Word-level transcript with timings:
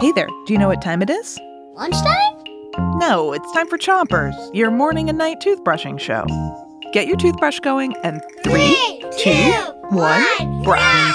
Hey 0.00 0.12
there, 0.12 0.28
do 0.46 0.52
you 0.52 0.58
know 0.58 0.68
what 0.68 0.82
time 0.82 1.02
it 1.02 1.10
is? 1.10 1.38
Lunchtime? 1.74 2.42
No, 2.98 3.32
it's 3.32 3.50
time 3.52 3.68
for 3.68 3.78
Chompers, 3.78 4.34
your 4.54 4.70
morning 4.70 5.08
and 5.08 5.16
night 5.16 5.40
toothbrushing 5.40 5.98
show. 5.98 6.24
Get 6.92 7.06
your 7.06 7.16
toothbrush 7.16 7.60
going 7.60 7.96
and 8.04 8.20
three, 8.44 9.04
two, 9.18 9.52
one, 9.90 10.24
brush. 10.62 11.14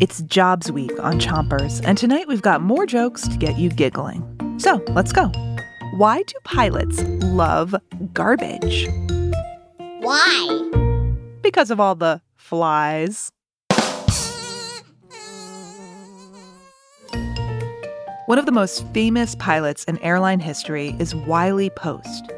It's 0.00 0.22
Jobs 0.22 0.70
Week 0.70 0.92
on 1.00 1.18
Chompers, 1.18 1.82
and 1.84 1.98
tonight 1.98 2.28
we've 2.28 2.42
got 2.42 2.62
more 2.62 2.86
jokes 2.86 3.26
to 3.26 3.36
get 3.36 3.58
you 3.58 3.68
giggling. 3.68 4.22
So 4.58 4.82
let's 4.90 5.12
go. 5.12 5.32
Why 5.96 6.22
do 6.22 6.34
pilots 6.44 7.02
love 7.02 7.74
garbage? 8.12 8.86
Why? 9.78 10.70
Because 11.42 11.70
of 11.70 11.80
all 11.80 11.96
the 11.96 12.20
flies. 12.36 13.32
One 18.28 18.38
of 18.38 18.44
the 18.44 18.52
most 18.52 18.86
famous 18.88 19.34
pilots 19.36 19.84
in 19.84 19.96
airline 20.02 20.40
history 20.40 20.94
is 20.98 21.14
Wiley 21.14 21.70
Post. 21.70 22.30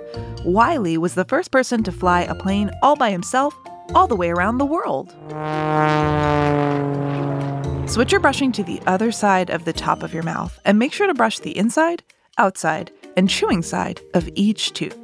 Wiley 0.44 0.96
was 0.96 1.14
the 1.14 1.24
first 1.24 1.50
person 1.50 1.82
to 1.82 1.90
fly 1.90 2.20
a 2.20 2.34
plane 2.36 2.70
all 2.80 2.94
by 2.94 3.10
himself 3.10 3.56
all 3.92 4.06
the 4.06 4.14
way 4.14 4.30
around 4.30 4.58
the 4.58 4.64
world. 4.64 5.10
Switch 7.90 8.12
your 8.12 8.20
brushing 8.20 8.52
to 8.52 8.62
the 8.62 8.80
other 8.86 9.10
side 9.10 9.50
of 9.50 9.64
the 9.64 9.72
top 9.72 10.04
of 10.04 10.14
your 10.14 10.22
mouth 10.22 10.60
and 10.64 10.78
make 10.78 10.92
sure 10.92 11.08
to 11.08 11.12
brush 11.12 11.40
the 11.40 11.58
inside, 11.58 12.04
outside, 12.38 12.92
and 13.16 13.28
chewing 13.28 13.60
side 13.60 14.00
of 14.14 14.28
each 14.36 14.72
tooth. 14.72 14.96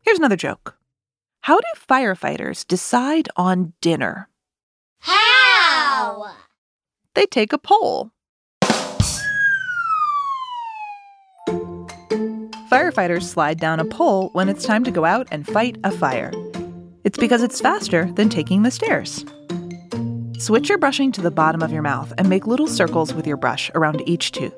Here's 0.00 0.18
another 0.18 0.34
joke 0.34 0.76
How 1.42 1.60
do 1.60 1.66
firefighters 1.88 2.66
decide 2.66 3.28
on 3.36 3.74
dinner? 3.80 4.28
They 7.14 7.26
take 7.26 7.52
a 7.52 7.58
poll. 7.58 8.10
Firefighters 12.70 13.24
slide 13.24 13.58
down 13.58 13.80
a 13.80 13.84
pole 13.84 14.30
when 14.32 14.48
it's 14.48 14.64
time 14.64 14.84
to 14.84 14.92
go 14.92 15.04
out 15.04 15.26
and 15.32 15.44
fight 15.44 15.76
a 15.82 15.90
fire. 15.90 16.32
It's 17.02 17.18
because 17.18 17.42
it's 17.42 17.60
faster 17.60 18.10
than 18.12 18.28
taking 18.28 18.62
the 18.62 18.70
stairs. 18.70 19.24
Switch 20.38 20.68
your 20.68 20.78
brushing 20.78 21.10
to 21.12 21.20
the 21.20 21.32
bottom 21.32 21.62
of 21.62 21.72
your 21.72 21.82
mouth 21.82 22.12
and 22.16 22.28
make 22.28 22.46
little 22.46 22.68
circles 22.68 23.12
with 23.12 23.26
your 23.26 23.36
brush 23.36 23.70
around 23.74 24.08
each 24.08 24.30
tooth. 24.30 24.54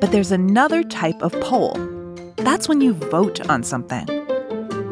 But 0.00 0.10
there's 0.10 0.32
another 0.32 0.82
type 0.82 1.20
of 1.22 1.32
poll. 1.42 1.74
That's 2.36 2.68
when 2.68 2.80
you 2.80 2.94
vote 2.94 3.46
on 3.50 3.62
something. 3.62 4.06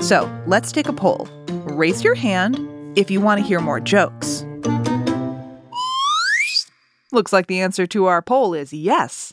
So 0.01 0.31
let's 0.47 0.71
take 0.71 0.89
a 0.89 0.93
poll. 0.93 1.27
Raise 1.49 2.05
your 2.05 2.15
hand 2.15 2.59
if 2.99 3.11
you 3.11 3.23
want 3.23 3.41
to 3.41 3.47
hear 3.47 3.61
more 3.61 3.81
jokes. 3.81 4.36
Looks 7.17 7.33
like 7.33 7.47
the 7.47 7.63
answer 7.63 7.87
to 7.87 8.05
our 8.05 8.21
poll 8.21 8.53
is 8.53 8.75
yes. 8.75 9.33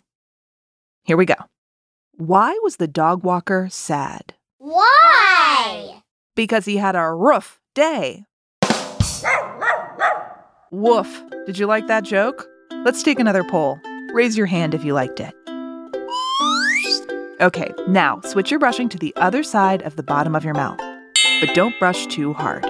Here 1.04 1.18
we 1.18 1.26
go. 1.26 1.36
Why 2.16 2.58
was 2.64 2.78
the 2.78 2.88
dog 2.88 3.26
walker 3.26 3.68
sad? 3.70 4.36
Why? 4.58 6.02
Because 6.34 6.64
he 6.64 6.78
had 6.78 6.96
a 6.96 7.10
rough 7.10 7.60
day. 7.76 8.24
Woof. 10.72 11.24
Did 11.46 11.60
you 11.60 11.66
like 11.66 11.88
that 11.88 12.06
joke? 12.06 12.48
Let's 12.86 13.04
take 13.04 13.20
another 13.20 13.44
poll. 13.44 13.82
Raise 14.14 14.38
your 14.38 14.48
hand 14.48 14.74
if 14.74 14.86
you 14.86 14.94
liked 14.94 15.20
it. 15.20 15.34
Okay, 17.42 17.70
now 17.90 18.22
switch 18.22 18.50
your 18.50 18.62
brushing 18.62 18.88
to 18.88 18.98
the 18.98 19.14
other 19.18 19.44
side 19.44 19.82
of 19.82 19.98
the 19.98 20.04
bottom 20.04 20.36
of 20.36 20.46
your 20.46 20.54
mouth. 20.54 20.80
But 21.42 21.54
don't 21.54 21.78
brush 21.80 22.08
too 22.08 22.32
hard. 22.32 22.64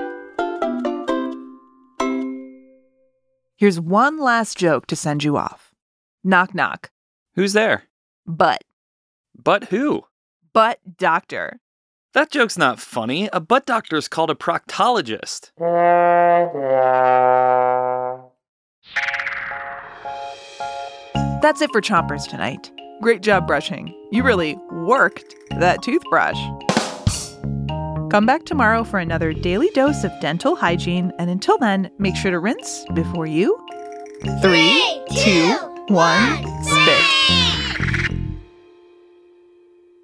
Here's 3.55 3.79
one 3.79 4.19
last 4.19 4.57
joke 4.57 4.87
to 4.87 4.95
send 4.95 5.23
you 5.23 5.37
off. 5.37 5.71
Knock 6.23 6.55
knock. 6.55 6.89
Who's 7.35 7.53
there? 7.53 7.83
Butt. 8.25 8.63
But 9.35 9.65
who? 9.65 10.05
Butt 10.53 10.79
doctor. 10.97 11.59
That 12.13 12.31
joke's 12.31 12.57
not 12.57 12.79
funny. 12.79 13.29
A 13.31 13.39
butt 13.39 13.65
doctor's 13.65 14.07
called 14.07 14.29
a 14.31 14.35
proctologist. 14.35 15.51
That's 21.41 21.61
it 21.61 21.71
for 21.71 21.81
Chompers 21.81 22.27
tonight. 22.27 22.71
Great 23.01 23.21
job 23.21 23.45
brushing. 23.45 23.93
You 24.11 24.23
really 24.23 24.55
worked 24.71 25.35
that 25.59 25.81
toothbrush. 25.83 26.39
Come 28.13 28.27
back 28.27 28.45
tomorrow 28.45 28.83
for 28.83 28.99
another 28.99 29.33
daily 29.33 29.71
dose 29.71 30.03
of 30.03 30.11
dental 30.19 30.55
hygiene, 30.55 31.11
and 31.17 31.31
until 31.31 31.57
then, 31.57 31.89
make 31.97 32.15
sure 32.15 32.29
to 32.29 32.37
rinse 32.37 32.85
before 32.93 33.25
you. 33.25 33.59
Three, 34.39 35.01
two, 35.17 35.55
one, 35.87 36.45
spit. 36.63 37.03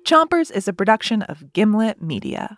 Chompers 0.07 0.49
is 0.49 0.67
a 0.67 0.73
production 0.73 1.21
of 1.21 1.53
Gimlet 1.53 2.01
Media. 2.01 2.57